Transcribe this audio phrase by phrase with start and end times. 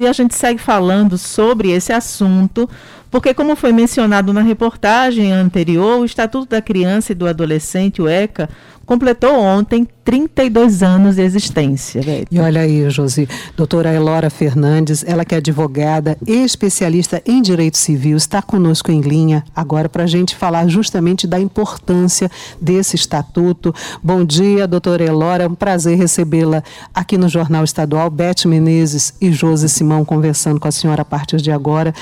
[0.00, 2.70] E a gente segue falando sobre esse assunto,
[3.10, 8.06] porque, como foi mencionado na reportagem anterior, o Estatuto da Criança e do Adolescente, o
[8.06, 8.48] ECA,
[8.88, 12.00] completou ontem 32 anos de existência.
[12.30, 18.16] E olha aí, Josi, doutora Elora Fernandes, ela que é advogada especialista em direito civil,
[18.16, 23.74] está conosco em linha agora para a gente falar justamente da importância desse estatuto.
[24.02, 28.08] Bom dia, doutora Elora, é um prazer recebê-la aqui no Jornal Estadual.
[28.08, 31.92] Beth Menezes e Josi Simão conversando com a senhora a partir de agora.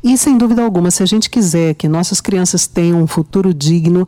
[0.00, 4.06] E, sem dúvida alguma, se a gente quiser que nossas crianças tenham um futuro digno,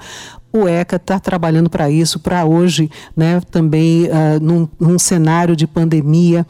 [0.53, 5.67] o ECA está trabalhando para isso, para hoje, né, também uh, num, num cenário de
[5.67, 6.47] pandemia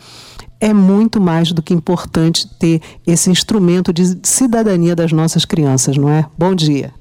[0.61, 6.09] é muito mais do que importante ter esse instrumento de cidadania das nossas crianças, não
[6.09, 6.27] é?
[6.37, 6.93] Bom dia.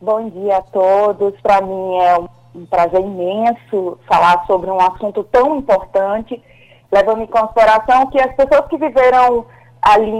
[0.00, 1.34] Bom dia a todos.
[1.42, 2.18] Para mim é
[2.54, 6.42] um prazer imenso falar sobre um assunto tão importante,
[6.90, 9.44] levando em consideração que as pessoas que viveram
[9.82, 10.10] ali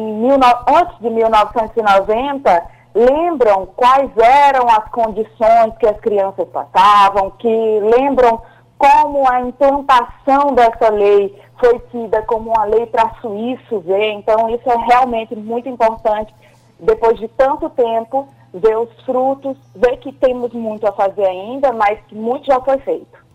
[0.69, 7.48] antes de 1990 lembram quais eram as condições que as crianças passavam, que
[7.80, 8.41] lembram
[8.78, 14.12] como a implantação dessa lei foi tida como uma lei para suíço ver.
[14.12, 16.34] Então, isso é realmente muito importante,
[16.80, 21.98] depois de tanto tempo, ver os frutos, ver que temos muito a fazer ainda, mas
[22.08, 23.27] que muito já foi feito.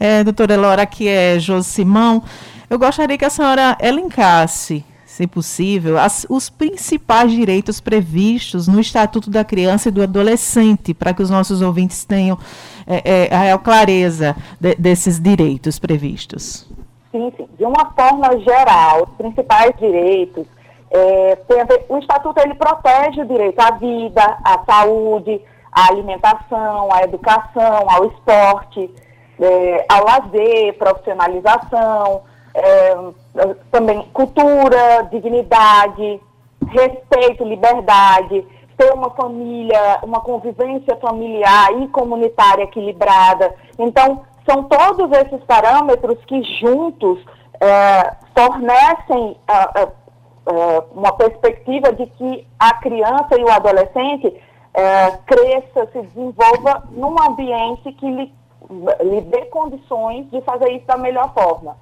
[0.00, 2.22] É, doutora Elora, aqui é Josimão.
[2.68, 9.28] Eu gostaria que a senhora elencasse se possível, as, os principais direitos previstos no Estatuto
[9.28, 12.38] da Criança e do Adolescente, para que os nossos ouvintes tenham
[12.86, 16.64] é, é, a clareza de, desses direitos previstos.
[17.10, 17.48] Sim, sim.
[17.58, 20.46] De uma forma geral, os principais direitos,
[20.92, 25.40] é, ver, o Estatuto ele protege o direito à vida, à saúde,
[25.72, 28.88] à alimentação, à educação, ao esporte,
[29.40, 32.22] é, ao lazer, profissionalização,
[32.54, 32.96] é,
[33.70, 36.20] também cultura, dignidade,
[36.68, 43.54] respeito, liberdade, ter uma família, uma convivência familiar e comunitária equilibrada.
[43.78, 47.20] Então, são todos esses parâmetros que juntos
[47.60, 49.88] é, fornecem é,
[50.92, 54.34] uma perspectiva de que a criança e o adolescente
[54.72, 58.34] é, cresça, se desenvolva num ambiente que lhe,
[59.02, 61.76] lhe dê condições de fazer isso da melhor forma.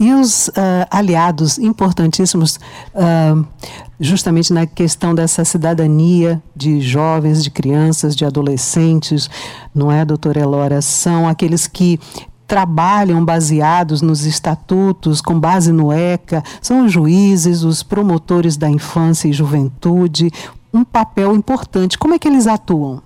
[0.00, 0.52] E os uh,
[0.90, 2.58] aliados importantíssimos,
[2.94, 3.46] uh,
[4.00, 9.28] justamente na questão dessa cidadania de jovens, de crianças, de adolescentes,
[9.74, 10.80] não é, doutora Elora?
[10.80, 12.00] São aqueles que
[12.46, 19.28] trabalham baseados nos estatutos, com base no ECA, são os juízes, os promotores da infância
[19.28, 20.32] e juventude,
[20.72, 21.98] um papel importante.
[21.98, 23.02] Como é que eles atuam?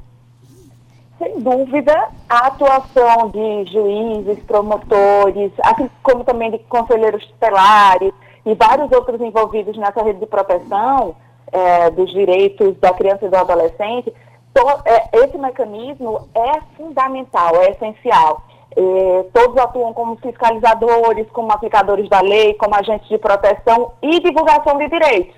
[1.24, 8.12] Sem dúvida, a atuação de juízes, promotores, assim como também de conselheiros tutelares
[8.44, 11.16] e vários outros envolvidos nessa rede de proteção
[11.50, 14.12] é, dos direitos da criança e do adolescente,
[14.52, 18.42] to, é, esse mecanismo é fundamental, é essencial.
[18.76, 24.76] É, todos atuam como fiscalizadores, como aplicadores da lei, como agentes de proteção e divulgação
[24.78, 25.34] de direitos.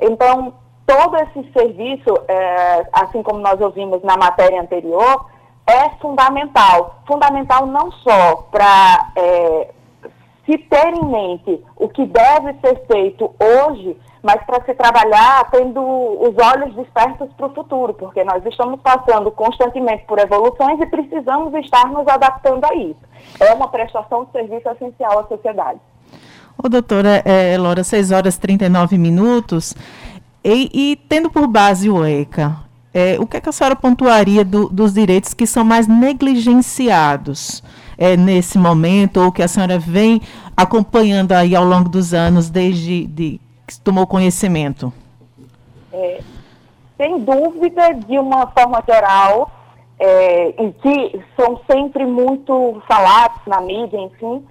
[0.00, 0.54] Então,
[0.88, 5.26] todo esse serviço, é, assim como nós ouvimos na matéria anterior,
[5.66, 7.02] é fundamental.
[7.06, 9.68] Fundamental não só para é,
[10.46, 15.78] se ter em mente o que deve ser feito hoje, mas para se trabalhar tendo
[15.82, 21.52] os olhos despertos para o futuro, porque nós estamos passando constantemente por evoluções e precisamos
[21.54, 23.00] estar nos adaptando a isso.
[23.38, 25.80] É uma prestação de serviço essencial à sociedade.
[26.60, 29.74] Ô, doutora é, Laura, 6 horas e 39 minutos.
[30.44, 32.56] E, e tendo por base o ECA,
[32.92, 37.62] é, o que, é que a senhora pontuaria do, dos direitos que são mais negligenciados
[37.96, 40.20] é, nesse momento, ou que a senhora vem
[40.56, 44.92] acompanhando aí ao longo dos anos, desde de, que tomou conhecimento?
[45.92, 46.20] É,
[46.96, 49.50] sem dúvida, de uma forma geral,
[49.98, 54.44] é, em que são sempre muito falados na mídia, enfim,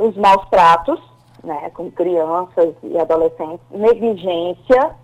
[0.00, 0.98] os maus tratos,
[1.42, 4.94] né, com crianças e adolescentes, negligência,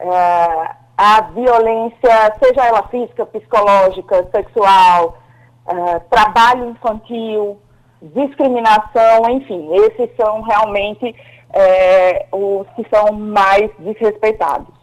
[0.00, 5.18] é, a violência, seja ela física, psicológica, sexual,
[5.66, 7.58] é, trabalho infantil,
[8.02, 11.14] discriminação, enfim, esses são realmente
[11.52, 14.78] é, os que são mais desrespeitados.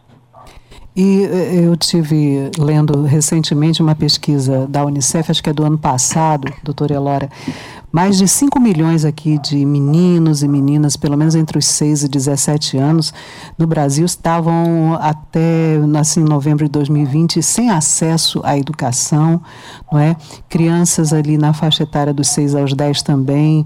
[0.98, 1.28] E
[1.62, 6.94] eu tive lendo recentemente uma pesquisa da Unicef, acho que é do ano passado, doutora
[6.94, 7.28] Elora,
[7.96, 12.08] Mais de 5 milhões aqui de meninos e meninas, pelo menos entre os 6 e
[12.08, 13.10] 17 anos,
[13.56, 19.40] no Brasil estavam até assim, novembro de 2020 sem acesso à educação,
[19.90, 20.14] não é?
[20.46, 23.64] Crianças ali na faixa etária dos 6 aos 10 também,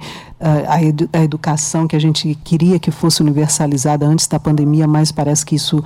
[0.69, 5.13] a, edu a educação que a gente queria que fosse universalizada antes da pandemia, mas
[5.13, 5.85] parece que isso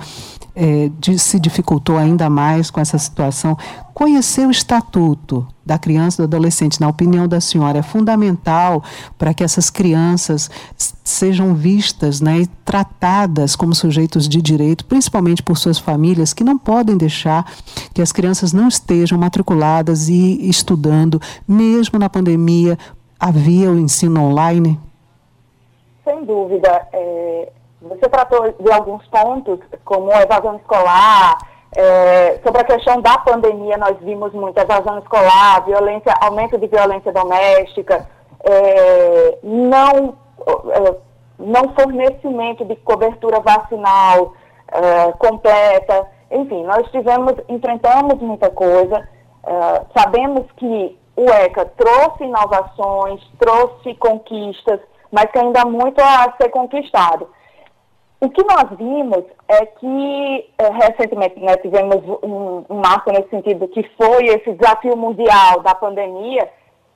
[0.55, 3.57] é, de, se dificultou ainda mais com essa situação.
[3.93, 8.83] Conhecer o estatuto da criança e do adolescente, na opinião da senhora, é fundamental
[9.17, 10.49] para que essas crianças
[11.03, 16.57] sejam vistas né, e tratadas como sujeitos de direito, principalmente por suas famílias, que não
[16.57, 17.45] podem deixar
[17.93, 22.77] que as crianças não estejam matriculadas e estudando, mesmo na pandemia.
[23.19, 24.79] Havia o ensino online?
[26.03, 26.87] Sem dúvida.
[26.93, 27.51] É
[27.87, 31.37] você tratou de alguns pontos, como evasão escolar,
[31.75, 37.11] é, sobre a questão da pandemia, nós vimos muito evasão escolar, violência, aumento de violência
[37.11, 38.07] doméstica,
[38.43, 40.15] é, não,
[40.71, 40.95] é,
[41.37, 44.33] não fornecimento de cobertura vacinal
[44.71, 46.07] é, completa.
[46.31, 49.07] Enfim, nós tivemos, enfrentamos muita coisa.
[49.45, 54.79] É, sabemos que o ECA trouxe inovações, trouxe conquistas,
[55.11, 57.29] mas que ainda há muito a ser conquistado.
[58.19, 63.67] O que nós vimos é que é, recentemente né, tivemos um, um marco nesse sentido,
[63.67, 66.49] que foi esse desafio mundial da pandemia,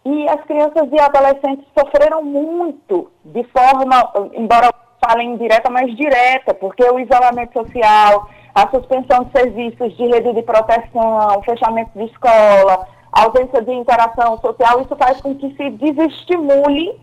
[0.06, 4.74] e as crianças e adolescentes sofreram muito, de forma, embora
[5.06, 10.42] falem direta, mas direta, porque o isolamento social, a suspensão de serviços de rede de
[10.44, 15.70] proteção, o fechamento de escola, a ausência de interação social, isso faz com que se
[15.72, 17.00] desestimule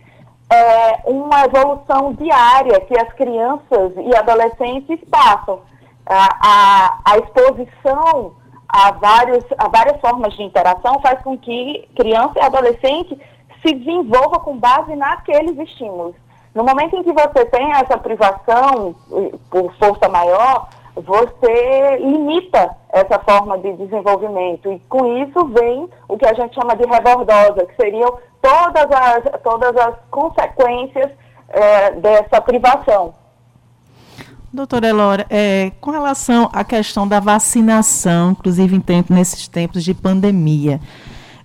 [0.51, 5.61] é, uma evolução diária que as crianças e adolescentes passam.
[6.09, 8.35] A, a, a exposição
[8.69, 13.19] a, vários, a várias formas de interação faz com que criança e adolescente
[13.65, 16.15] se desenvolva com base naqueles estímulos.
[16.55, 18.95] No momento em que você tem essa privação
[19.51, 24.73] por força maior, você limita essa forma de desenvolvimento.
[24.73, 29.43] E com isso vem o que a gente chama de rebordosa, que seriam todas as,
[29.43, 31.11] todas as consequências
[31.49, 33.15] é, dessa privação.
[34.53, 39.93] Doutora Elora, é, com relação à questão da vacinação, inclusive em tempo, nesses tempos de
[39.93, 40.81] pandemia,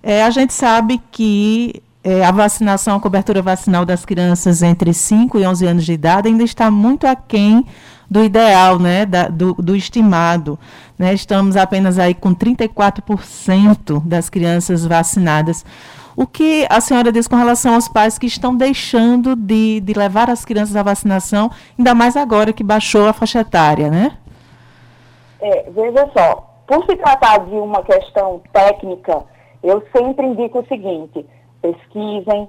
[0.02, 5.38] é, a gente sabe que é, a vacinação, a cobertura vacinal das crianças entre 5
[5.38, 7.66] e 11 anos de idade ainda está muito aquém
[8.12, 10.58] do ideal, né, da, do, do, estimado.
[10.98, 11.14] Né?
[11.14, 15.64] Estamos apenas aí com 34% das crianças vacinadas.
[16.14, 20.28] O que a senhora diz com relação aos pais que estão deixando de, de levar
[20.28, 24.18] as crianças à vacinação, ainda mais agora que baixou a faixa etária, né?
[25.40, 29.24] É, veja só, por se tratar de uma questão técnica,
[29.62, 31.24] eu sempre indico o seguinte:
[31.62, 32.46] pesquisem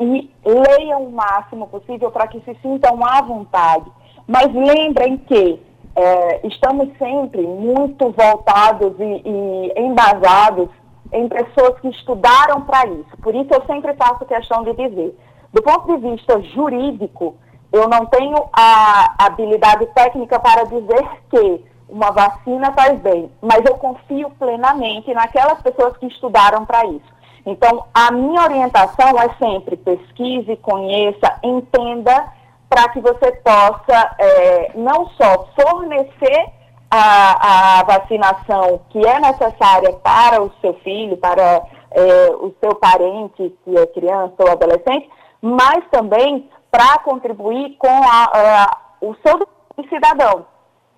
[0.00, 3.88] e leiam o máximo possível para que se sintam à vontade.
[4.26, 5.60] Mas lembrem que
[5.96, 10.68] é, estamos sempre muito voltados e, e embasados
[11.12, 13.16] em pessoas que estudaram para isso.
[13.22, 15.18] Por isso eu sempre faço questão de dizer,
[15.52, 17.34] do ponto de vista jurídico,
[17.72, 23.74] eu não tenho a habilidade técnica para dizer que uma vacina faz bem, mas eu
[23.76, 27.20] confio plenamente naquelas pessoas que estudaram para isso.
[27.44, 32.32] Então, a minha orientação é sempre pesquise, conheça, entenda,
[32.70, 36.46] para que você possa é, não só fornecer
[36.88, 43.52] a, a vacinação que é necessária para o seu filho, para é, o seu parente,
[43.64, 45.10] que é criança ou adolescente,
[45.42, 49.46] mas também para contribuir com a, a, o seu
[49.88, 50.46] cidadão,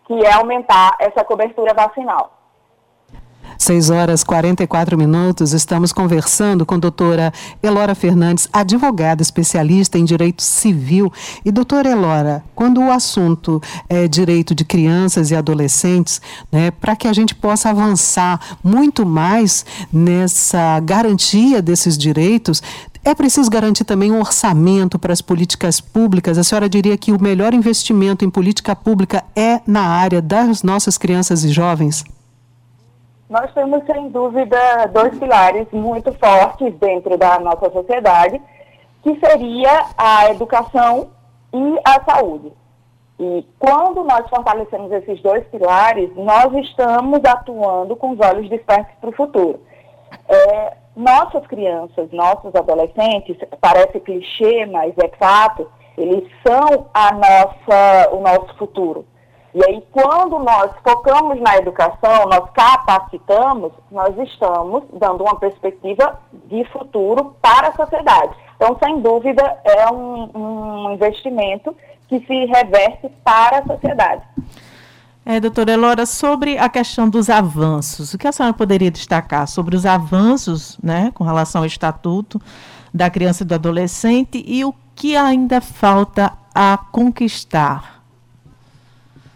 [0.07, 2.42] que é aumentar essa cobertura vacinal.
[3.63, 10.43] 6 horas 44 minutos, estamos conversando com a doutora Elora Fernandes, advogada especialista em direito
[10.43, 11.13] civil.
[11.45, 17.07] E doutora Elora, quando o assunto é direito de crianças e adolescentes, né, para que
[17.07, 22.61] a gente possa avançar muito mais nessa garantia desses direitos,
[23.05, 26.37] é preciso garantir também um orçamento para as políticas públicas.
[26.37, 30.99] A senhora diria que o melhor investimento em política pública é na área das nossas
[30.99, 32.05] crianças e jovens?
[33.33, 34.59] Nós temos, sem dúvida,
[34.93, 38.39] dois pilares muito fortes dentro da nossa sociedade,
[39.03, 41.13] que seria a educação
[41.51, 42.53] e a saúde.
[43.19, 49.09] E quando nós fortalecemos esses dois pilares, nós estamos atuando com os olhos despertos para
[49.09, 49.61] o futuro.
[50.29, 58.21] É, nossas crianças, nossos adolescentes, parece clichê, mas é fato, eles são a nossa, o
[58.21, 59.07] nosso futuro.
[59.55, 66.65] E aí, quando nós focamos na educação, nós capacitamos, nós estamos dando uma perspectiva de
[66.73, 68.35] futuro para a sociedade.
[68.57, 71.77] Então, sem dúvida, é um, um investimento
[72.09, 74.23] que se reverte para a sociedade.
[75.25, 79.77] É, doutora Elora, sobre a questão dos avanços, o que a senhora poderia destacar sobre
[79.77, 82.41] os avanços né, com relação ao Estatuto
[82.93, 88.02] da Criança e do Adolescente e o que ainda falta a conquistar?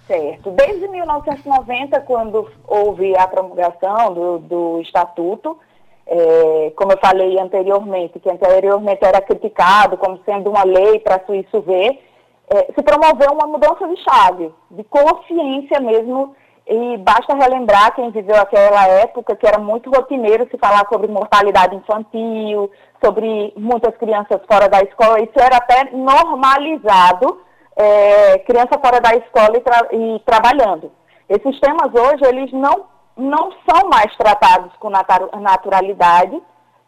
[0.07, 0.51] Certo.
[0.53, 5.59] Desde 1990, quando houve a promulgação do, do Estatuto,
[6.07, 11.61] é, como eu falei anteriormente, que anteriormente era criticado como sendo uma lei para suíço
[11.63, 12.01] ver,
[12.49, 16.37] é, se promoveu uma mudança de chave, de consciência mesmo,
[16.69, 21.77] e basta relembrar quem viveu aquela época que era muito rotineiro se falar sobre mortalidade
[21.77, 22.71] infantil,
[23.05, 27.41] sobre muitas crianças fora da escola, isso era até normalizado,
[27.77, 30.91] é, criança fora da escola e, tra e trabalhando.
[31.29, 36.39] Esses temas hoje, eles não não são mais tratados com naturalidade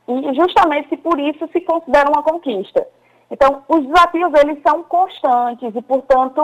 [0.06, 2.86] e justamente por isso se considera uma conquista.
[3.30, 6.42] Então, os desafios eles são constantes e, portanto,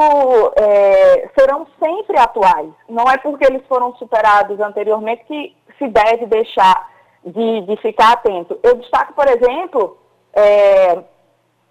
[0.56, 2.70] é, serão sempre atuais.
[2.88, 6.90] Não é porque eles foram superados anteriormente que se deve deixar
[7.24, 8.58] de, de ficar atento.
[8.62, 9.96] Eu destaco, por exemplo,
[10.34, 11.02] é,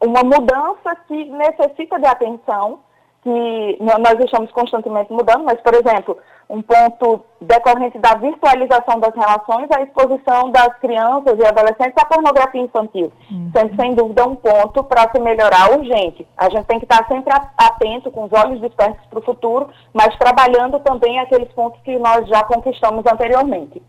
[0.06, 2.80] uma mudança que necessita de atenção,
[3.22, 6.18] que nós estamos constantemente mudando, mas, por exemplo,
[6.50, 12.62] um ponto decorrente da virtualização das relações, a exposição das crianças e adolescentes à pornografia
[12.62, 13.50] infantil, uhum.
[13.56, 16.28] sendo sem dúvida um ponto para se melhorar urgente.
[16.38, 20.16] A gente tem que estar sempre atento, com os olhos dispersos para o futuro, mas
[20.18, 23.82] trabalhando também aqueles pontos que nós já conquistamos anteriormente.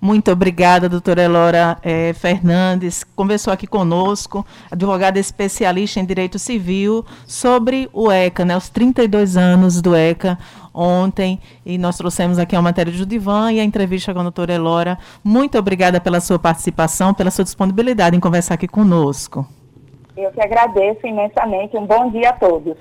[0.00, 3.04] Muito obrigada, doutora Elora eh, Fernandes.
[3.04, 9.82] Conversou aqui conosco, advogada especialista em direito civil, sobre o ECA, né, os 32 anos
[9.82, 10.38] do ECA
[10.72, 14.54] ontem, e nós trouxemos aqui a matéria de Divan e a entrevista com a doutora
[14.54, 14.98] Elora.
[15.22, 19.46] Muito obrigada pela sua participação, pela sua disponibilidade em conversar aqui conosco.
[20.16, 21.76] Eu que agradeço imensamente.
[21.76, 22.76] Um bom dia a todos.